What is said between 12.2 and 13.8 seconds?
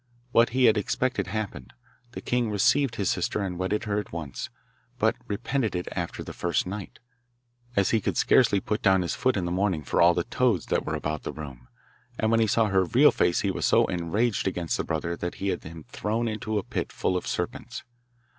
when he saw her real face he was